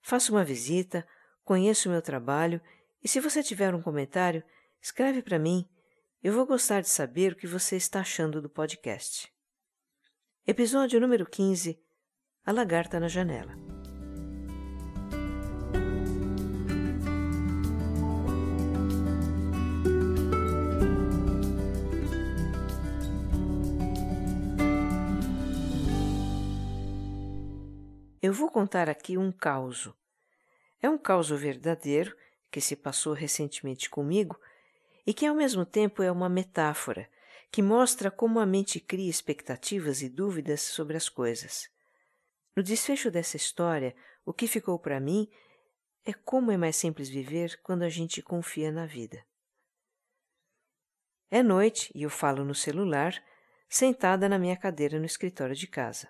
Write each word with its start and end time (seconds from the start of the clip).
Faça 0.01 0.31
uma 0.31 0.43
visita, 0.43 1.07
conheça 1.43 1.87
o 1.87 1.91
meu 1.91 2.01
trabalho 2.01 2.59
e 3.03 3.07
se 3.07 3.19
você 3.19 3.43
tiver 3.43 3.75
um 3.75 3.81
comentário, 3.81 4.43
escreve 4.81 5.21
para 5.21 5.37
mim. 5.37 5.67
Eu 6.21 6.33
vou 6.33 6.45
gostar 6.45 6.81
de 6.81 6.89
saber 6.89 7.33
o 7.33 7.35
que 7.35 7.47
você 7.47 7.75
está 7.75 7.99
achando 7.99 8.41
do 8.41 8.49
podcast. 8.49 9.31
Episódio 10.47 10.99
número 10.99 11.25
15 11.25 11.79
A 12.45 12.51
Lagarta 12.51 12.99
na 12.99 13.07
Janela. 13.07 13.82
Eu 28.23 28.31
vou 28.31 28.49
contar 28.49 28.87
aqui 28.87 29.17
um 29.17 29.33
caso. 29.33 29.93
É 30.81 30.89
um 30.89 30.97
caso 30.97 31.35
verdadeiro 31.35 32.15
que 32.49 32.61
se 32.61 32.73
passou 32.73 33.11
recentemente 33.11 33.89
comigo 33.89 34.39
e 35.05 35.13
que 35.13 35.25
ao 35.25 35.35
mesmo 35.35 35.65
tempo 35.65 36.01
é 36.01 36.09
uma 36.09 36.29
metáfora 36.29 37.09
que 37.51 37.61
mostra 37.61 38.09
como 38.09 38.39
a 38.39 38.45
mente 38.45 38.79
cria 38.79 39.09
expectativas 39.09 40.01
e 40.01 40.07
dúvidas 40.07 40.61
sobre 40.61 40.95
as 40.95 41.09
coisas. 41.09 41.69
No 42.55 42.63
desfecho 42.63 43.11
dessa 43.11 43.35
história, 43.35 43.93
o 44.25 44.31
que 44.31 44.47
ficou 44.47 44.79
para 44.79 45.01
mim 45.01 45.29
é 46.05 46.13
como 46.13 46.49
é 46.49 46.55
mais 46.55 46.77
simples 46.77 47.09
viver 47.09 47.59
quando 47.61 47.83
a 47.83 47.89
gente 47.89 48.21
confia 48.21 48.71
na 48.71 48.85
vida. 48.85 49.21
É 51.29 51.43
noite 51.43 51.91
e 51.93 52.03
eu 52.03 52.09
falo 52.09 52.45
no 52.45 52.55
celular, 52.55 53.21
sentada 53.67 54.29
na 54.29 54.39
minha 54.39 54.55
cadeira 54.55 54.97
no 54.97 55.05
escritório 55.05 55.57
de 55.57 55.67
casa. 55.67 56.07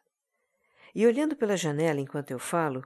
E 0.94 1.06
olhando 1.08 1.36
pela 1.36 1.58
janela 1.58 2.00
enquanto 2.00 2.32
eu 2.32 2.40
falo, 2.40 2.84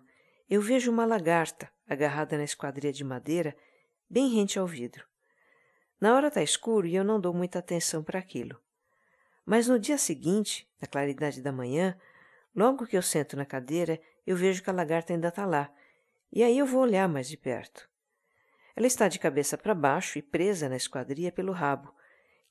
eu 0.50 0.62
vejo 0.62 0.92
uma 0.92 1.06
lagarta 1.06 1.70
agarrada 1.88 2.38
na 2.38 2.44
esquadria 2.44 2.92
de 2.92 3.04
madeira, 3.04 3.56
bem 4.10 4.34
rente 4.34 4.58
ao 4.58 4.66
vidro. 4.66 5.06
Na 6.00 6.16
hora 6.16 6.28
está 6.28 6.42
escuro 6.42 6.88
e 6.88 6.96
eu 6.96 7.04
não 7.04 7.20
dou 7.20 7.34
muita 7.34 7.60
atenção 7.60 8.04
para 8.04 8.20
aquilo. 8.20 8.58
Mas 9.46 9.68
no 9.68 9.80
dia 9.80 9.98
seguinte, 9.98 10.70
na 10.82 10.88
claridade 10.88 11.42
da 11.42 11.52
manhã, 11.52 11.98
logo 12.56 12.86
que 12.86 12.96
eu 12.96 13.02
sento 13.02 13.36
na 13.36 13.46
cadeira, 13.46 14.00
eu 14.26 14.36
vejo 14.36 14.62
que 14.62 14.70
a 14.70 14.74
lagarta 14.74 15.14
ainda 15.14 15.30
está 15.30 15.46
lá, 15.46 15.74
e 16.32 16.44
aí 16.44 16.58
eu 16.58 16.66
vou 16.66 16.82
olhar 16.82 17.08
mais 17.08 17.28
de 17.28 17.38
perto. 17.38 17.90
Ela 18.76 18.88
está 18.88 19.08
de 19.08 19.18
cabeça 19.18 19.58
para 19.58 19.74
baixo 19.74 20.20
e 20.20 20.22
presa 20.22 20.70
na 20.70 20.76
esquadria 20.76 21.32
pelo 21.32 21.52
rabo, 21.52 21.94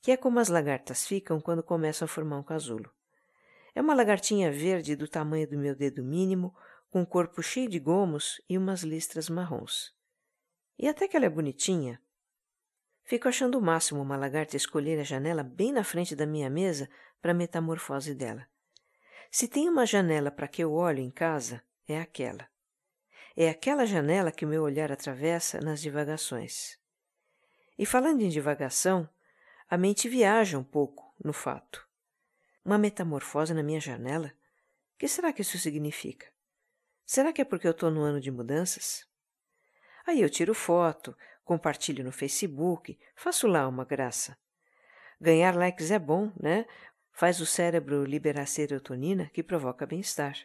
que 0.01 0.11
é 0.11 0.17
como 0.17 0.39
as 0.39 0.49
lagartas 0.49 1.07
ficam 1.07 1.39
quando 1.39 1.63
começam 1.63 2.05
a 2.05 2.09
formar 2.09 2.37
um 2.37 2.43
casulo. 2.43 2.91
É 3.77 3.81
uma 3.81 3.93
lagartinha 3.93 4.51
verde 4.51 4.95
do 4.95 5.07
tamanho 5.07 5.47
do 5.47 5.55
meu 5.55 5.75
dedo 5.75 6.03
mínimo, 6.03 6.51
com 6.89 7.01
um 7.01 7.05
corpo 7.05 7.43
cheio 7.43 7.69
de 7.69 7.77
gomos 7.77 8.41
e 8.49 8.57
umas 8.57 8.81
listras 8.81 9.29
marrons. 9.29 9.93
E 10.79 10.87
até 10.87 11.07
que 11.07 11.15
ela 11.15 11.27
é 11.27 11.29
bonitinha. 11.29 12.01
Fico 13.03 13.27
achando 13.27 13.55
o 13.55 13.61
máximo 13.61 14.01
uma 14.01 14.17
lagarta 14.17 14.57
escolher 14.57 14.99
a 14.99 15.03
janela 15.03 15.43
bem 15.43 15.71
na 15.71 15.83
frente 15.83 16.15
da 16.15 16.25
minha 16.25 16.49
mesa 16.49 16.89
para 17.21 17.33
a 17.33 17.35
metamorfose 17.35 18.15
dela. 18.15 18.47
Se 19.29 19.47
tem 19.47 19.69
uma 19.69 19.85
janela 19.85 20.31
para 20.31 20.47
que 20.47 20.63
eu 20.63 20.73
olho 20.73 20.97
em 20.97 21.11
casa, 21.11 21.61
é 21.87 22.01
aquela. 22.01 22.49
É 23.35 23.47
aquela 23.47 23.85
janela 23.85 24.31
que 24.31 24.43
o 24.43 24.47
meu 24.47 24.63
olhar 24.63 24.91
atravessa 24.91 25.59
nas 25.59 25.79
divagações. 25.79 26.79
E 27.77 27.85
falando 27.85 28.21
em 28.23 28.29
divagação, 28.29 29.07
a 29.69 29.77
mente 29.77 30.09
viaja 30.09 30.57
um 30.57 30.63
pouco 30.63 31.13
no 31.23 31.31
fato. 31.31 31.86
Uma 32.67 32.77
metamorfose 32.77 33.53
na 33.53 33.63
minha 33.63 33.79
janela? 33.79 34.27
O 34.27 34.97
que 34.97 35.07
será 35.07 35.31
que 35.31 35.41
isso 35.41 35.57
significa? 35.57 36.27
Será 37.05 37.31
que 37.31 37.41
é 37.41 37.45
porque 37.45 37.65
eu 37.65 37.71
estou 37.71 37.89
no 37.89 38.01
ano 38.01 38.19
de 38.19 38.29
mudanças? 38.29 39.07
Aí 40.05 40.21
eu 40.21 40.29
tiro 40.29 40.53
foto, 40.53 41.15
compartilho 41.45 42.03
no 42.03 42.11
Facebook, 42.11 42.99
faço 43.15 43.47
lá 43.47 43.65
uma 43.69 43.85
graça. 43.85 44.37
Ganhar 45.17 45.55
likes 45.55 45.91
é 45.91 45.97
bom, 45.97 46.29
né? 46.37 46.65
Faz 47.13 47.39
o 47.39 47.45
cérebro 47.45 48.03
liberar 48.03 48.45
serotonina 48.45 49.31
que 49.33 49.41
provoca 49.41 49.85
bem-estar. 49.85 50.37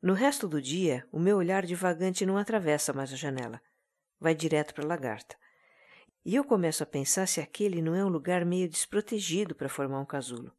No 0.00 0.14
resto 0.14 0.48
do 0.48 0.62
dia, 0.62 1.06
o 1.12 1.20
meu 1.20 1.36
olhar 1.36 1.66
divagante 1.66 2.24
não 2.24 2.38
atravessa 2.38 2.94
mais 2.94 3.12
a 3.12 3.16
janela. 3.16 3.60
Vai 4.18 4.34
direto 4.34 4.72
para 4.72 4.84
a 4.84 4.88
lagarta. 4.88 5.36
E 6.24 6.34
eu 6.34 6.42
começo 6.42 6.82
a 6.82 6.86
pensar 6.86 7.28
se 7.28 7.38
aquele 7.38 7.82
não 7.82 7.94
é 7.94 8.02
um 8.02 8.08
lugar 8.08 8.46
meio 8.46 8.66
desprotegido 8.66 9.54
para 9.54 9.68
formar 9.68 10.00
um 10.00 10.06
casulo. 10.06 10.58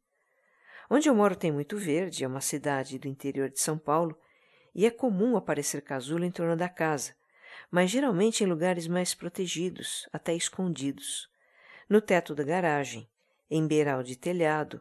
Onde 0.90 1.08
eu 1.08 1.14
moro 1.14 1.36
tem 1.36 1.50
muito 1.50 1.76
verde, 1.76 2.24
é 2.24 2.26
uma 2.28 2.40
cidade 2.40 2.98
do 2.98 3.08
interior 3.08 3.48
de 3.48 3.60
São 3.60 3.78
Paulo, 3.78 4.18
e 4.74 4.86
é 4.86 4.90
comum 4.90 5.36
aparecer 5.36 5.82
casulo 5.82 6.24
em 6.24 6.30
torno 6.30 6.56
da 6.56 6.68
casa, 6.68 7.14
mas 7.70 7.90
geralmente 7.90 8.42
em 8.42 8.46
lugares 8.46 8.86
mais 8.86 9.14
protegidos, 9.14 10.08
até 10.12 10.34
escondidos. 10.34 11.28
No 11.88 12.00
teto 12.00 12.34
da 12.34 12.42
garagem, 12.42 13.08
em 13.50 13.66
beiral 13.66 14.02
de 14.02 14.16
telhado, 14.16 14.80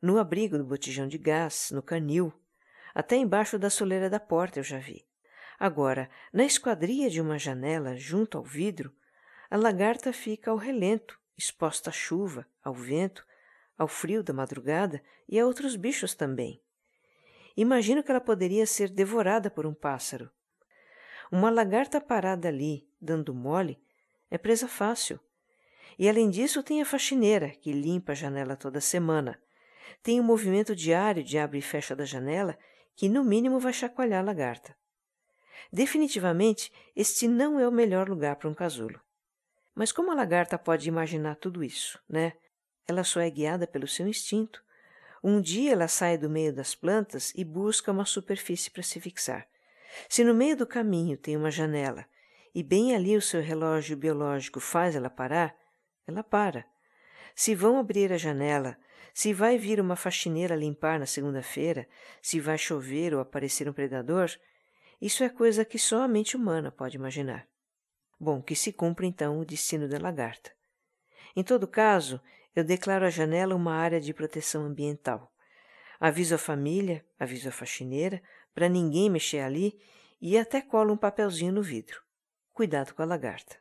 no 0.00 0.18
abrigo 0.18 0.58
do 0.58 0.64
botijão 0.64 1.08
de 1.08 1.18
gás, 1.18 1.70
no 1.72 1.82
canil, 1.82 2.32
até 2.94 3.16
embaixo 3.16 3.58
da 3.58 3.70
soleira 3.70 4.10
da 4.10 4.20
porta 4.20 4.58
eu 4.58 4.62
já 4.62 4.78
vi. 4.78 5.06
Agora, 5.58 6.08
na 6.32 6.44
esquadria 6.44 7.10
de 7.10 7.20
uma 7.20 7.38
janela 7.38 7.96
junto 7.96 8.38
ao 8.38 8.44
vidro, 8.44 8.92
a 9.50 9.56
lagarta 9.56 10.12
fica 10.12 10.50
ao 10.50 10.56
relento, 10.56 11.18
exposta 11.36 11.90
à 11.90 11.92
chuva, 11.92 12.46
ao 12.62 12.72
vento 12.72 13.26
ao 13.80 13.88
frio 13.88 14.22
da 14.22 14.34
madrugada 14.34 15.02
e 15.26 15.40
a 15.40 15.46
outros 15.46 15.74
bichos 15.74 16.14
também. 16.14 16.60
Imagino 17.56 18.02
que 18.02 18.10
ela 18.10 18.20
poderia 18.20 18.66
ser 18.66 18.90
devorada 18.90 19.50
por 19.50 19.64
um 19.64 19.72
pássaro. 19.72 20.30
Uma 21.32 21.48
lagarta 21.48 21.98
parada 21.98 22.48
ali, 22.48 22.86
dando 23.00 23.34
mole, 23.34 23.82
é 24.30 24.36
presa 24.36 24.68
fácil. 24.68 25.18
E 25.98 26.10
além 26.10 26.28
disso, 26.28 26.62
tem 26.62 26.82
a 26.82 26.84
faxineira, 26.84 27.48
que 27.48 27.72
limpa 27.72 28.12
a 28.12 28.14
janela 28.14 28.54
toda 28.54 28.82
semana. 28.82 29.40
Tem 30.02 30.20
o 30.20 30.22
um 30.22 30.26
movimento 30.26 30.76
diário 30.76 31.24
de 31.24 31.38
abre 31.38 31.60
e 31.60 31.62
fecha 31.62 31.96
da 31.96 32.04
janela, 32.04 32.58
que 32.94 33.08
no 33.08 33.24
mínimo 33.24 33.58
vai 33.58 33.72
chacoalhar 33.72 34.20
a 34.20 34.26
lagarta. 34.26 34.76
Definitivamente, 35.72 36.70
este 36.94 37.26
não 37.26 37.58
é 37.58 37.66
o 37.66 37.72
melhor 37.72 38.10
lugar 38.10 38.36
para 38.36 38.48
um 38.50 38.54
casulo. 38.54 39.00
Mas 39.74 39.90
como 39.90 40.10
a 40.10 40.14
lagarta 40.14 40.58
pode 40.58 40.86
imaginar 40.86 41.36
tudo 41.36 41.64
isso, 41.64 41.98
né? 42.06 42.34
Ela 42.90 43.04
só 43.04 43.20
é 43.20 43.30
guiada 43.30 43.68
pelo 43.68 43.86
seu 43.86 44.08
instinto. 44.08 44.64
Um 45.22 45.40
dia 45.40 45.70
ela 45.70 45.86
sai 45.86 46.18
do 46.18 46.28
meio 46.28 46.52
das 46.52 46.74
plantas 46.74 47.32
e 47.36 47.44
busca 47.44 47.92
uma 47.92 48.04
superfície 48.04 48.68
para 48.68 48.82
se 48.82 49.00
fixar. 49.00 49.46
Se 50.08 50.24
no 50.24 50.34
meio 50.34 50.56
do 50.56 50.66
caminho 50.66 51.16
tem 51.16 51.36
uma 51.36 51.52
janela 51.52 52.04
e 52.52 52.64
bem 52.64 52.92
ali 52.92 53.16
o 53.16 53.22
seu 53.22 53.40
relógio 53.40 53.96
biológico 53.96 54.58
faz 54.58 54.96
ela 54.96 55.08
parar, 55.08 55.54
ela 56.04 56.24
para. 56.24 56.66
Se 57.32 57.54
vão 57.54 57.78
abrir 57.78 58.12
a 58.12 58.16
janela, 58.16 58.76
se 59.14 59.32
vai 59.32 59.56
vir 59.56 59.80
uma 59.80 59.94
faxineira 59.94 60.56
limpar 60.56 60.98
na 60.98 61.06
segunda-feira, 61.06 61.86
se 62.20 62.40
vai 62.40 62.58
chover 62.58 63.14
ou 63.14 63.20
aparecer 63.20 63.68
um 63.68 63.72
predador, 63.72 64.32
isso 65.00 65.22
é 65.22 65.28
coisa 65.28 65.64
que 65.64 65.78
só 65.78 66.02
a 66.02 66.08
mente 66.08 66.36
humana 66.36 66.72
pode 66.72 66.96
imaginar. 66.96 67.46
Bom, 68.18 68.42
que 68.42 68.56
se 68.56 68.72
cumpra 68.72 69.06
então 69.06 69.38
o 69.38 69.44
destino 69.44 69.86
da 69.88 69.96
lagarta. 69.96 70.50
Em 71.36 71.44
todo 71.44 71.68
caso, 71.68 72.20
eu 72.54 72.64
declaro 72.64 73.04
a 73.04 73.10
janela 73.10 73.54
uma 73.54 73.74
área 73.74 74.00
de 74.00 74.12
proteção 74.12 74.64
ambiental. 74.64 75.32
Aviso 75.98 76.34
a 76.34 76.38
família, 76.38 77.04
aviso 77.18 77.48
a 77.48 77.52
faxineira, 77.52 78.22
para 78.54 78.68
ninguém 78.68 79.08
mexer 79.10 79.40
ali 79.40 79.80
e 80.20 80.36
até 80.36 80.60
colo 80.60 80.92
um 80.92 80.96
papelzinho 80.96 81.52
no 81.52 81.62
vidro. 81.62 82.02
Cuidado 82.52 82.94
com 82.94 83.02
a 83.02 83.06
lagarta. 83.06 83.56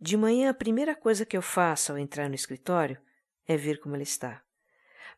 De 0.00 0.16
manhã, 0.16 0.50
a 0.50 0.54
primeira 0.54 0.94
coisa 0.94 1.26
que 1.26 1.36
eu 1.36 1.42
faço 1.42 1.92
ao 1.92 1.98
entrar 1.98 2.28
no 2.28 2.34
escritório 2.34 3.00
é 3.46 3.56
ver 3.56 3.80
como 3.80 3.94
ela 3.94 4.02
está. 4.02 4.42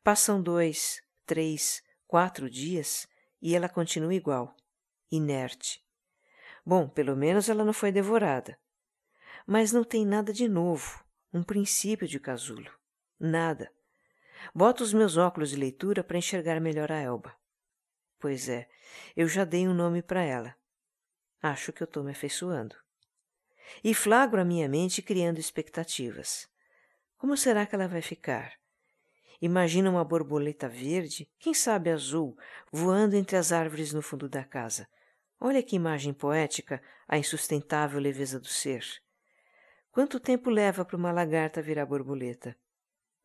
Passam 0.03 0.43
dois, 0.43 1.03
três, 1.27 1.83
quatro 2.07 2.49
dias 2.49 3.07
e 3.43 3.55
ela 3.55 3.69
continua 3.69 4.15
igual, 4.15 4.57
inerte. 5.11 5.85
Bom, 6.65 6.89
pelo 6.89 7.17
menos 7.17 7.49
ela 7.49 7.65
não 7.65 7.73
foi 7.73 7.93
devorada. 7.93 8.59
Mas 9.47 9.73
não 9.73 9.85
tem 9.85 10.07
nada 10.07 10.33
de 10.33 10.49
novo, 10.49 11.05
um 11.33 11.43
princípio 11.43 12.09
de 12.09 12.19
casulo. 12.19 12.71
Nada. 13.19 13.71
Boto 14.55 14.83
os 14.83 14.93
meus 14.93 15.17
óculos 15.17 15.51
de 15.51 15.57
leitura 15.57 16.03
para 16.03 16.19
enxergar 16.19 16.61
melhor 16.61 16.91
a 16.91 16.99
Elba. 16.99 17.35
Pois 18.19 18.49
é, 18.49 18.69
eu 19.17 19.29
já 19.29 19.45
dei 19.45 19.69
um 19.69 19.75
nome 19.75 20.03
para 20.03 20.23
ela. 20.23 20.57
Acho 21.41 21.73
que 21.73 21.83
eu 21.83 21.87
estou 21.87 22.03
me 22.03 22.11
afeiçoando. 22.11 22.75
E 23.85 23.95
flagro 23.95 24.41
a 24.41 24.45
minha 24.45 24.69
mente 24.69 25.01
criando 25.01 25.39
expectativas. 25.39 26.49
Como 27.17 27.37
será 27.37 27.65
que 27.65 27.75
ela 27.75 27.87
vai 27.87 28.03
ficar? 28.03 28.53
Imagina 29.41 29.89
uma 29.89 30.05
borboleta 30.05 30.69
verde, 30.69 31.31
quem 31.39 31.55
sabe 31.55 31.91
azul, 31.91 32.37
voando 32.71 33.17
entre 33.17 33.37
as 33.37 33.53
árvores 33.53 33.93
no 33.93 34.03
fundo 34.03 34.29
da 34.29 34.45
casa. 34.45 34.87
Olha 35.39 35.63
que 35.63 35.77
imagem 35.77 36.13
poética, 36.13 36.83
a 37.09 37.17
insustentável 37.17 37.99
leveza 37.99 38.39
do 38.39 38.49
ser. 38.49 38.85
Quanto 39.93 40.21
tempo 40.21 40.51
leva 40.51 40.85
para 40.85 40.97
uma 40.97 41.11
lagarta 41.11 41.61
virar 41.61 41.85
borboleta? 41.85 42.57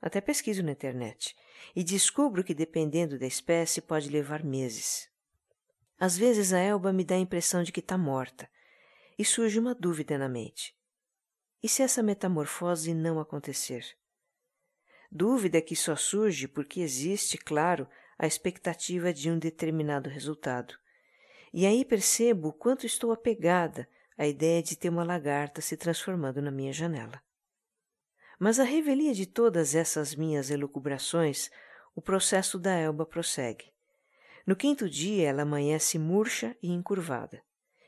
Até 0.01 0.19
pesquiso 0.19 0.63
na 0.63 0.71
internet 0.71 1.35
e 1.75 1.83
descubro 1.83 2.44
que, 2.44 2.53
dependendo 2.53 3.19
da 3.19 3.27
espécie, 3.27 3.81
pode 3.81 4.09
levar 4.09 4.44
meses. 4.44 5.09
Às 6.00 6.17
vezes 6.17 6.51
a 6.53 6.59
elba 6.59 6.91
me 6.91 7.03
dá 7.03 7.15
a 7.15 7.19
impressão 7.19 7.63
de 7.63 7.71
que 7.71 7.79
está 7.79 7.97
morta 7.97 8.50
e 9.17 9.23
surge 9.23 9.59
uma 9.59 9.75
dúvida 9.75 10.17
na 10.17 10.27
mente. 10.27 10.75
E 11.62 11.69
se 11.69 11.81
essa 11.83 12.03
metamorfose 12.03 12.94
não 12.94 13.19
acontecer? 13.19 13.85
Dúvida 15.11 15.61
que 15.61 15.75
só 15.75 15.95
surge 15.95 16.47
porque 16.47 16.81
existe, 16.81 17.38
claro, 17.38 17.88
a 18.18 18.27
expectativa 18.27 19.13
de 19.13 19.29
um 19.29 19.38
determinado 19.38 20.09
resultado. 20.09 20.75
E 21.53 21.65
aí 21.65 21.85
percebo 21.85 22.50
o 22.50 22.53
quanto 22.53 22.85
estou 22.85 23.11
apegada 23.11 23.88
à 24.17 24.25
ideia 24.25 24.62
de 24.62 24.75
ter 24.75 24.89
uma 24.89 25.03
lagarta 25.03 25.62
se 25.62 25.75
transformando 25.75 26.41
na 26.41 26.51
minha 26.51 26.73
janela. 26.73 27.21
Mas 28.39 28.59
a 28.59 28.63
revelia 28.63 29.13
de 29.13 29.25
todas 29.25 29.75
essas 29.75 30.15
minhas 30.15 30.50
elucubrações, 30.50 31.50
o 31.95 32.01
processo 32.01 32.59
da 32.59 32.73
Elba 32.73 33.06
prossegue. 33.06 33.71
No 34.45 34.56
quinto 34.56 34.89
dia, 34.89 35.29
ela 35.29 35.41
amanhece 35.41 35.97
murcha 35.97 36.56
e 36.62 36.69
encurvada, 36.71 37.41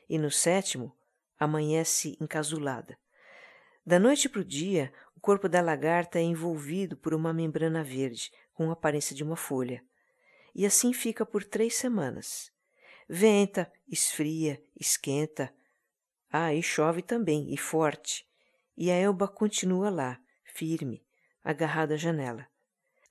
e 0.08 0.18
no 0.18 0.30
sétimo, 0.30 0.96
amanhece 1.38 2.16
encasulada. 2.20 2.98
Da 3.86 3.98
noite 3.98 4.28
para 4.28 4.40
o 4.40 4.44
dia, 4.44 4.92
o 5.16 5.20
corpo 5.20 5.48
da 5.48 5.60
lagarta 5.60 6.18
é 6.18 6.22
envolvido 6.22 6.96
por 6.96 7.14
uma 7.14 7.32
membrana 7.32 7.82
verde, 7.82 8.30
com 8.52 8.70
a 8.70 8.72
aparência 8.72 9.14
de 9.14 9.22
uma 9.22 9.36
folha. 9.36 9.82
E 10.54 10.66
assim 10.66 10.92
fica 10.92 11.24
por 11.24 11.44
três 11.44 11.76
semanas. 11.76 12.50
Venta, 13.08 13.72
esfria, 13.88 14.62
esquenta. 14.78 15.54
Ah, 16.30 16.54
e 16.54 16.62
chove 16.62 17.02
também, 17.02 17.52
e 17.52 17.56
forte. 17.56 18.26
E 18.76 18.90
a 18.90 18.94
Elba 18.94 19.26
continua 19.26 19.90
lá, 19.90 20.20
firme, 20.44 21.04
agarrada 21.42 21.94
à 21.94 21.96
janela. 21.96 22.46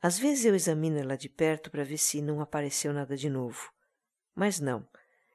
Às 0.02 0.20
vezes 0.20 0.46
eu 0.46 0.56
examino 0.56 0.98
ela 0.98 1.18
de 1.18 1.28
perto 1.28 1.72
para 1.72 1.84
ver 1.84 1.98
se 1.98 2.22
não 2.22 2.40
apareceu 2.40 2.94
nada 2.94 3.16
de 3.16 3.30
novo. 3.30 3.72
Mas 4.36 4.60
não, 4.60 4.88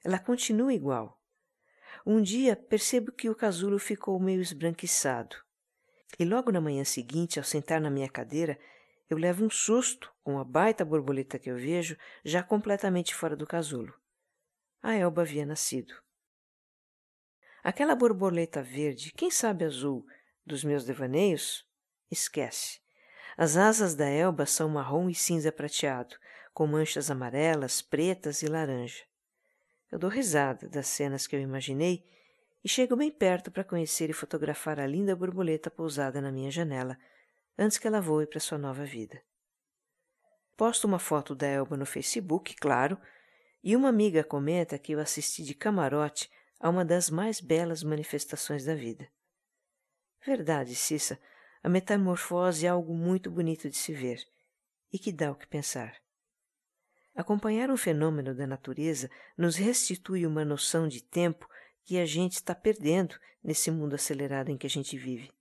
ela 0.04 0.18
continua 0.18 0.72
igual. 0.72 1.20
Um 2.06 2.22
dia 2.22 2.56
percebo 2.56 3.12
que 3.12 3.28
o 3.28 3.34
casulo 3.34 3.78
ficou 3.78 4.18
meio 4.20 4.40
esbranquiçado. 4.40 5.36
E 6.18 6.24
logo 6.24 6.52
na 6.52 6.60
manhã 6.60 6.84
seguinte, 6.84 7.38
ao 7.38 7.44
sentar 7.44 7.80
na 7.80 7.90
minha 7.90 8.08
cadeira, 8.08 8.58
eu 9.10 9.18
levo 9.18 9.44
um 9.44 9.50
susto 9.50 10.12
com 10.22 10.38
a 10.38 10.44
baita 10.44 10.84
borboleta 10.84 11.38
que 11.38 11.50
eu 11.50 11.56
vejo 11.56 11.96
já 12.24 12.42
completamente 12.42 13.14
fora 13.14 13.36
do 13.36 13.46
casulo 13.46 13.92
a 14.82 14.94
Elba 14.94 15.22
havia 15.22 15.46
nascido. 15.46 15.94
Aquela 17.62 17.94
borboleta 17.94 18.60
verde, 18.60 19.12
quem 19.12 19.30
sabe 19.30 19.64
azul, 19.64 20.04
dos 20.44 20.64
meus 20.64 20.84
devaneios? 20.84 21.64
Esquece. 22.10 22.80
As 23.36 23.56
asas 23.56 23.94
da 23.94 24.08
Elba 24.08 24.46
são 24.46 24.68
marrom 24.68 25.08
e 25.08 25.14
cinza 25.14 25.52
prateado, 25.52 26.16
com 26.52 26.66
manchas 26.66 27.08
amarelas, 27.08 27.80
pretas 27.80 28.42
e 28.42 28.46
laranja. 28.46 29.04
Eu 29.92 29.98
dou 29.98 30.10
risada 30.10 30.68
das 30.68 30.88
cenas 30.88 31.26
que 31.26 31.36
eu 31.36 31.40
imaginei 31.40 32.04
e 32.64 32.68
chego 32.68 32.96
bem 32.96 33.12
perto 33.12 33.50
para 33.50 33.62
conhecer 33.62 34.10
e 34.10 34.12
fotografar 34.14 34.80
a 34.80 34.86
linda 34.86 35.14
borboleta 35.14 35.70
pousada 35.70 36.20
na 36.20 36.32
minha 36.32 36.50
janela, 36.50 36.98
antes 37.56 37.78
que 37.78 37.86
ela 37.86 38.00
voe 38.00 38.26
para 38.26 38.40
sua 38.40 38.58
nova 38.58 38.84
vida. 38.84 39.22
Posto 40.56 40.86
uma 40.86 40.98
foto 40.98 41.32
da 41.32 41.46
Elba 41.46 41.76
no 41.76 41.86
Facebook, 41.86 42.56
claro, 42.56 42.98
e 43.62 43.76
uma 43.76 43.88
amiga 43.88 44.24
comenta 44.24 44.78
que 44.78 44.92
eu 44.92 44.98
assisti 44.98 45.44
de 45.44 45.54
camarote 45.54 46.28
a 46.62 46.70
uma 46.70 46.84
das 46.84 47.10
mais 47.10 47.40
belas 47.40 47.82
manifestações 47.82 48.64
da 48.64 48.76
vida. 48.76 49.08
Verdade, 50.24 50.76
Cissa, 50.76 51.18
a 51.60 51.68
metamorfose 51.68 52.64
é 52.64 52.68
algo 52.68 52.94
muito 52.94 53.28
bonito 53.32 53.68
de 53.68 53.76
se 53.76 53.92
ver 53.92 54.24
e 54.92 54.98
que 54.98 55.10
dá 55.10 55.32
o 55.32 55.34
que 55.34 55.48
pensar. 55.48 55.96
Acompanhar 57.16 57.68
um 57.68 57.76
fenômeno 57.76 58.32
da 58.32 58.46
natureza 58.46 59.10
nos 59.36 59.56
restitui 59.56 60.24
uma 60.24 60.44
noção 60.44 60.86
de 60.86 61.02
tempo 61.02 61.48
que 61.82 61.98
a 61.98 62.06
gente 62.06 62.34
está 62.34 62.54
perdendo 62.54 63.16
nesse 63.42 63.68
mundo 63.68 63.94
acelerado 63.94 64.48
em 64.48 64.56
que 64.56 64.66
a 64.66 64.70
gente 64.70 64.96
vive. 64.96 65.32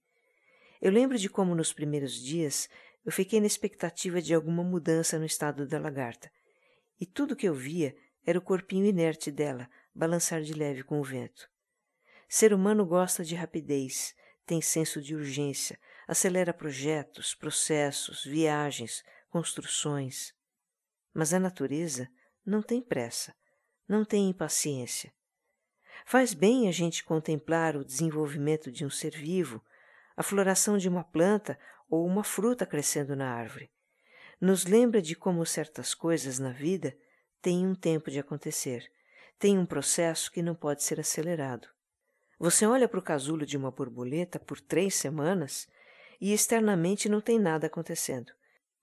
Eu 0.82 0.92
lembro 0.92 1.20
de 1.20 1.30
como 1.30 1.54
nos 1.54 1.72
primeiros 1.72 2.16
dias 2.16 2.68
eu 3.06 3.12
fiquei 3.12 3.40
na 3.40 3.46
expectativa 3.46 4.20
de 4.20 4.34
alguma 4.34 4.64
mudança 4.64 5.20
no 5.20 5.26
estado 5.26 5.68
da 5.68 5.78
lagarta, 5.78 6.32
e 7.00 7.06
tudo 7.06 7.36
que 7.36 7.48
eu 7.48 7.54
via 7.54 7.96
era 8.26 8.40
o 8.40 8.42
corpinho 8.42 8.86
inerte 8.86 9.32
dela, 9.32 9.70
balançar 9.94 10.42
de 10.42 10.54
leve 10.54 10.84
com 10.84 11.00
o 11.00 11.04
vento. 11.04 11.50
Ser 12.28 12.54
humano 12.54 12.86
gosta 12.86 13.24
de 13.24 13.36
rapidez, 13.36 14.16
tem 14.46 14.62
senso 14.62 15.02
de 15.02 15.16
urgência, 15.16 15.80
acelera 16.08 16.54
projetos, 16.54 17.34
processos, 17.34 18.24
viagens, 18.24 19.04
construções. 19.30 20.34
Mas 21.14 21.34
a 21.34 21.40
natureza 21.40 22.10
não 22.46 22.62
tem 22.62 22.82
pressa, 22.82 23.36
não 23.88 24.04
tem 24.06 24.30
impaciência. 24.30 25.14
Faz 26.06 26.34
bem 26.34 26.68
a 26.68 26.72
gente 26.72 27.04
contemplar 27.04 27.76
o 27.76 27.86
desenvolvimento 27.86 28.72
de 28.72 28.86
um 28.86 28.90
ser 28.90 29.12
vivo, 29.12 29.64
a 30.16 30.24
floração 30.24 30.78
de 30.78 30.90
uma 30.90 31.04
planta 31.04 31.60
ou 31.90 32.06
uma 32.06 32.24
fruta 32.24 32.66
crescendo 32.66 33.16
na 33.16 33.34
árvore. 33.34 33.72
Nos 34.40 34.66
lembra 34.66 35.02
de 35.02 35.16
como 35.16 35.46
certas 35.46 35.94
coisas 35.94 36.40
na 36.40 36.52
vida 36.52 36.98
tem 37.42 37.66
um 37.68 37.76
tempo 37.76 38.10
de 38.10 38.20
acontecer, 38.20 38.92
tem 39.42 39.58
um 39.58 39.66
processo 39.66 40.32
que 40.32 40.44
não 40.44 40.54
pode 40.54 40.84
ser 40.84 41.00
acelerado. 41.00 41.68
Você 42.38 42.64
olha 42.64 42.88
para 42.88 43.00
o 43.00 43.04
casulo 43.04 43.44
de 43.44 43.58
uma 43.58 43.72
borboleta 43.72 44.40
por 44.40 44.62
três 44.62 44.94
semanas 44.94 45.68
e 46.22 46.32
externamente 46.32 47.10
não 47.10 47.20
tem 47.20 47.40
nada 47.40 47.66
acontecendo, 47.66 48.32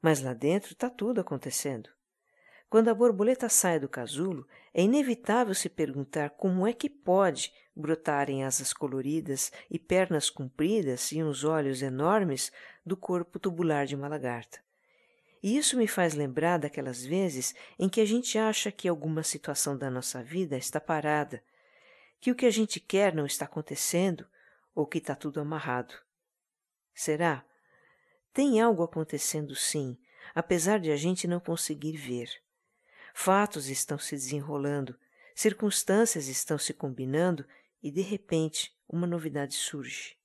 mas 0.02 0.20
lá 0.20 0.34
dentro 0.34 0.72
está 0.72 0.90
tudo 0.90 1.20
acontecendo. 1.20 1.88
Quando 2.68 2.88
a 2.88 2.94
borboleta 2.94 3.48
sai 3.48 3.78
do 3.78 3.88
casulo, 3.88 4.44
é 4.74 4.82
inevitável 4.82 5.54
se 5.54 5.68
perguntar 5.68 6.30
como 6.30 6.66
é 6.66 6.72
que 6.72 6.90
pode 6.90 7.52
brotarem 7.74 8.42
asas 8.42 8.72
coloridas 8.72 9.52
e 9.70 9.78
pernas 9.78 10.28
compridas 10.28 11.12
e 11.12 11.22
uns 11.22 11.44
olhos 11.44 11.82
enormes 11.82 12.50
do 12.84 12.96
corpo 12.96 13.38
tubular 13.38 13.86
de 13.86 13.94
uma 13.94 14.08
lagarta. 14.08 14.58
E 15.42 15.56
isso 15.56 15.76
me 15.76 15.86
faz 15.86 16.14
lembrar 16.14 16.58
daquelas 16.58 17.04
vezes 17.04 17.54
em 17.78 17.88
que 17.88 18.00
a 18.00 18.04
gente 18.04 18.36
acha 18.36 18.72
que 18.72 18.88
alguma 18.88 19.22
situação 19.22 19.76
da 19.76 19.90
nossa 19.90 20.22
vida 20.22 20.56
está 20.56 20.80
parada, 20.80 21.42
que 22.20 22.30
o 22.30 22.34
que 22.34 22.46
a 22.46 22.50
gente 22.50 22.80
quer 22.80 23.14
não 23.14 23.24
está 23.24 23.44
acontecendo 23.44 24.26
ou 24.74 24.86
que 24.86 24.98
está 24.98 25.14
tudo 25.14 25.40
amarrado. 25.40 25.94
Será? 26.94 27.44
Tem 28.32 28.60
algo 28.60 28.82
acontecendo 28.82 29.54
sim, 29.54 29.96
apesar 30.34 30.80
de 30.80 30.90
a 30.90 30.96
gente 30.96 31.28
não 31.28 31.40
conseguir 31.40 31.96
ver. 31.96 32.30
Fatos 33.14 33.68
estão 33.68 33.98
se 33.98 34.14
desenrolando, 34.14 34.98
circunstâncias 35.34 36.28
estão 36.28 36.58
se 36.58 36.74
combinando 36.74 37.46
e, 37.82 37.90
de 37.90 38.00
repente, 38.00 38.76
uma 38.88 39.06
novidade 39.06 39.54
surge. 39.54 40.16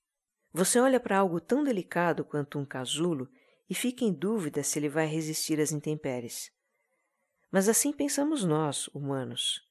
Você 0.52 0.80
olha 0.80 1.00
para 1.00 1.18
algo 1.18 1.40
tão 1.40 1.64
delicado 1.64 2.24
quanto 2.24 2.60
um 2.60 2.66
casulo 2.66 3.30
e 3.70 3.76
fica 3.76 4.04
em 4.04 4.14
dúvida 4.14 4.64
se 4.64 4.80
ele 4.80 4.90
vai 4.90 5.06
resistir 5.06 5.60
às 5.60 5.72
intempéries. 5.72 6.52
Mas 7.52 7.70
assim 7.70 7.92
pensamos 7.92 8.44
nós, 8.44 8.88
humanos. 8.90 9.62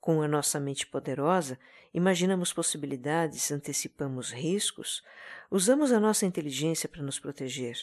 Com 0.00 0.22
a 0.22 0.28
nossa 0.28 0.60
mente 0.60 0.86
poderosa, 0.86 1.58
imaginamos 1.92 2.52
possibilidades, 2.52 3.50
antecipamos 3.50 4.30
riscos, 4.30 5.02
usamos 5.50 5.92
a 5.92 5.98
nossa 5.98 6.26
inteligência 6.26 6.88
para 6.88 7.02
nos 7.02 7.18
proteger. 7.18 7.76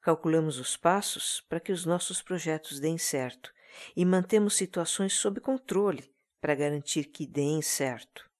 Calculamos 0.00 0.58
os 0.58 0.76
passos 0.76 1.40
para 1.48 1.60
que 1.60 1.72
os 1.72 1.84
nossos 1.84 2.22
projetos 2.22 2.78
deem 2.78 2.96
certo 2.96 3.52
e 3.96 4.04
mantemos 4.04 4.54
situações 4.54 5.14
sob 5.14 5.40
controle 5.40 6.14
para 6.40 6.54
garantir 6.54 7.06
que 7.06 7.26
deem 7.26 7.60
certo. 7.60 8.30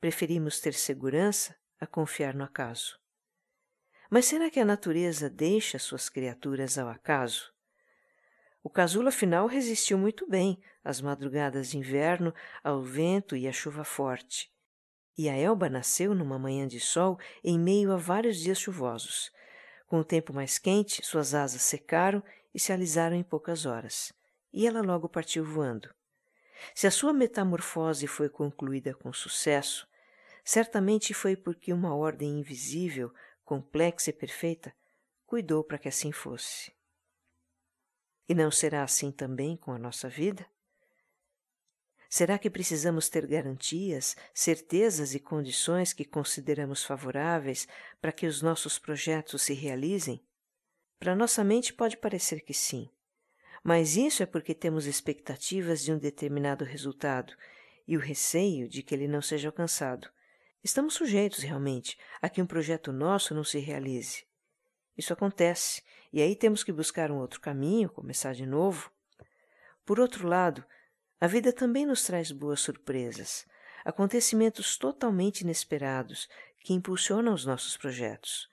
Preferimos 0.00 0.60
ter 0.60 0.74
segurança 0.74 1.56
a 1.80 1.86
confiar 1.86 2.34
no 2.34 2.44
acaso. 2.44 3.01
Mas 4.14 4.26
será 4.26 4.50
que 4.50 4.60
a 4.60 4.64
natureza 4.66 5.30
deixa 5.30 5.78
suas 5.78 6.10
criaturas 6.10 6.76
ao 6.76 6.86
acaso? 6.86 7.50
O 8.62 8.68
casulo, 8.68 9.08
afinal, 9.08 9.46
resistiu 9.46 9.96
muito 9.96 10.28
bem 10.28 10.62
às 10.84 11.00
madrugadas 11.00 11.70
de 11.70 11.78
inverno, 11.78 12.34
ao 12.62 12.82
vento 12.82 13.34
e 13.34 13.48
à 13.48 13.52
chuva 13.52 13.84
forte. 13.84 14.52
E 15.16 15.30
a 15.30 15.34
Elba 15.34 15.70
nasceu 15.70 16.14
numa 16.14 16.38
manhã 16.38 16.68
de 16.68 16.78
sol 16.78 17.18
em 17.42 17.58
meio 17.58 17.90
a 17.90 17.96
vários 17.96 18.36
dias 18.36 18.60
chuvosos. 18.60 19.32
Com 19.86 20.00
o 20.00 20.04
tempo 20.04 20.34
mais 20.34 20.58
quente, 20.58 21.02
suas 21.02 21.32
asas 21.32 21.62
secaram 21.62 22.22
e 22.54 22.60
se 22.60 22.70
alisaram 22.70 23.16
em 23.16 23.22
poucas 23.22 23.64
horas, 23.64 24.12
e 24.52 24.66
ela 24.66 24.82
logo 24.82 25.08
partiu 25.08 25.42
voando. 25.42 25.88
Se 26.74 26.86
a 26.86 26.90
sua 26.90 27.14
metamorfose 27.14 28.06
foi 28.06 28.28
concluída 28.28 28.92
com 28.92 29.10
sucesso, 29.10 29.88
certamente 30.44 31.14
foi 31.14 31.34
porque 31.34 31.72
uma 31.72 31.94
ordem 31.94 32.40
invisível, 32.40 33.10
complexa 33.52 34.08
e 34.08 34.14
perfeita 34.14 34.74
cuidou 35.26 35.62
para 35.62 35.76
que 35.76 35.86
assim 35.86 36.10
fosse. 36.10 36.72
E 38.26 38.34
não 38.34 38.50
será 38.50 38.82
assim 38.82 39.12
também 39.12 39.58
com 39.58 39.72
a 39.72 39.78
nossa 39.78 40.08
vida? 40.08 40.46
Será 42.08 42.38
que 42.38 42.48
precisamos 42.48 43.10
ter 43.10 43.26
garantias, 43.26 44.16
certezas 44.32 45.14
e 45.14 45.20
condições 45.20 45.92
que 45.92 46.02
consideramos 46.02 46.82
favoráveis 46.82 47.68
para 48.00 48.10
que 48.10 48.26
os 48.26 48.40
nossos 48.40 48.78
projetos 48.78 49.42
se 49.42 49.52
realizem? 49.52 50.24
Para 50.98 51.14
nossa 51.14 51.44
mente 51.44 51.74
pode 51.74 51.98
parecer 51.98 52.40
que 52.40 52.54
sim, 52.54 52.88
mas 53.62 53.96
isso 53.96 54.22
é 54.22 54.26
porque 54.26 54.54
temos 54.54 54.86
expectativas 54.86 55.82
de 55.82 55.92
um 55.92 55.98
determinado 55.98 56.64
resultado 56.64 57.34
e 57.86 57.98
o 57.98 58.00
receio 58.00 58.66
de 58.66 58.82
que 58.82 58.94
ele 58.94 59.06
não 59.06 59.20
seja 59.20 59.48
alcançado. 59.48 60.08
Estamos 60.64 60.94
sujeitos 60.94 61.40
realmente 61.40 61.98
a 62.20 62.28
que 62.28 62.40
um 62.40 62.46
projeto 62.46 62.92
nosso 62.92 63.34
não 63.34 63.42
se 63.42 63.58
realize. 63.58 64.24
Isso 64.96 65.12
acontece, 65.12 65.82
e 66.12 66.22
aí 66.22 66.36
temos 66.36 66.62
que 66.62 66.72
buscar 66.72 67.10
um 67.10 67.18
outro 67.18 67.40
caminho, 67.40 67.88
começar 67.88 68.32
de 68.32 68.46
novo. 68.46 68.90
Por 69.84 69.98
outro 69.98 70.28
lado, 70.28 70.64
a 71.20 71.26
vida 71.26 71.52
também 71.52 71.84
nos 71.84 72.04
traz 72.04 72.30
boas 72.30 72.60
surpresas, 72.60 73.44
acontecimentos 73.84 74.76
totalmente 74.76 75.40
inesperados 75.40 76.28
que 76.60 76.72
impulsionam 76.72 77.34
os 77.34 77.44
nossos 77.44 77.76
projetos. 77.76 78.48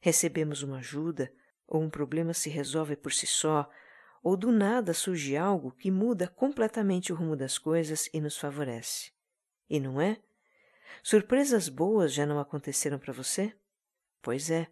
Recebemos 0.00 0.62
uma 0.62 0.78
ajuda, 0.78 1.32
ou 1.68 1.80
um 1.80 1.88
problema 1.88 2.34
se 2.34 2.50
resolve 2.50 2.96
por 2.96 3.12
si 3.12 3.26
só, 3.26 3.70
ou 4.22 4.36
do 4.36 4.50
nada 4.50 4.92
surge 4.92 5.36
algo 5.36 5.70
que 5.70 5.90
muda 5.90 6.26
completamente 6.26 7.12
o 7.12 7.16
rumo 7.16 7.36
das 7.36 7.58
coisas 7.58 8.08
e 8.12 8.20
nos 8.20 8.36
favorece. 8.36 9.12
E 9.68 9.78
não 9.78 10.00
é? 10.00 10.18
Surpresas 11.02 11.68
boas 11.68 12.12
já 12.12 12.24
não 12.24 12.38
aconteceram 12.38 12.98
para 12.98 13.12
você? 13.12 13.54
Pois 14.22 14.50
é. 14.50 14.66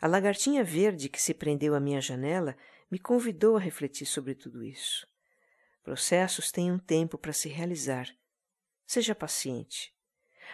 A 0.00 0.06
lagartinha 0.06 0.62
verde 0.62 1.08
que 1.08 1.20
se 1.20 1.32
prendeu 1.32 1.74
à 1.74 1.80
minha 1.80 2.00
janela 2.00 2.56
me 2.90 2.98
convidou 2.98 3.56
a 3.56 3.60
refletir 3.60 4.06
sobre 4.06 4.34
tudo 4.34 4.62
isso. 4.62 5.06
Processos 5.82 6.52
têm 6.52 6.70
um 6.70 6.78
tempo 6.78 7.18
para 7.18 7.32
se 7.32 7.48
realizar. 7.48 8.08
Seja 8.86 9.14
paciente. 9.14 9.94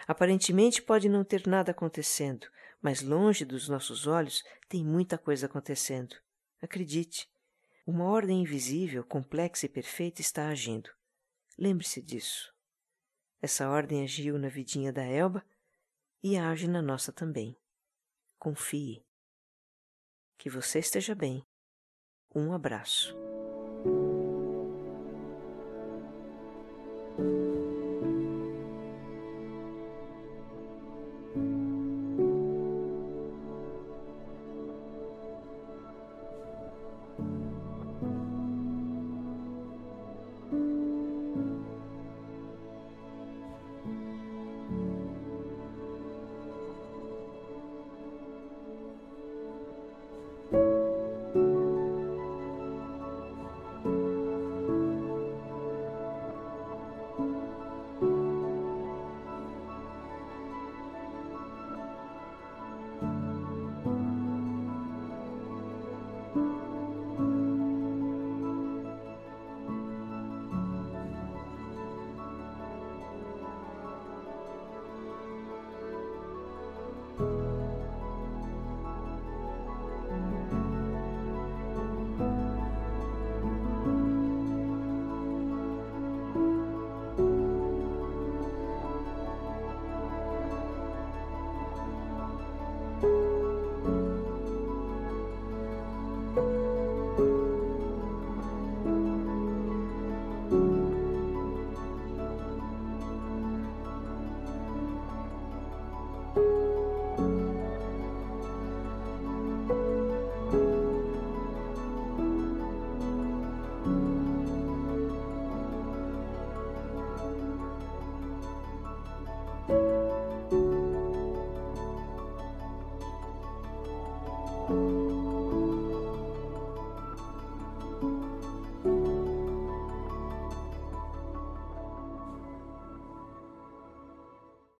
Aparentemente 0.07 0.81
pode 0.81 1.07
não 1.09 1.23
ter 1.23 1.45
nada 1.45 1.71
acontecendo, 1.71 2.47
mas 2.81 3.01
longe 3.01 3.45
dos 3.45 3.69
nossos 3.69 4.07
olhos 4.07 4.43
tem 4.67 4.83
muita 4.83 5.17
coisa 5.17 5.45
acontecendo. 5.45 6.15
Acredite. 6.61 7.29
Uma 7.85 8.05
ordem 8.05 8.41
invisível, 8.41 9.03
complexa 9.03 9.65
e 9.65 9.69
perfeita 9.69 10.21
está 10.21 10.47
agindo. 10.47 10.89
Lembre-se 11.57 12.01
disso. 12.01 12.53
Essa 13.41 13.67
ordem 13.69 14.03
agiu 14.03 14.37
na 14.37 14.49
vidinha 14.49 14.93
da 14.93 15.03
Elba 15.03 15.43
e 16.23 16.37
age 16.37 16.67
na 16.67 16.81
nossa 16.81 17.11
também. 17.11 17.57
Confie. 18.37 19.03
Que 20.37 20.49
você 20.49 20.79
esteja 20.79 21.15
bem. 21.15 21.43
Um 22.35 22.53
abraço. 22.53 23.15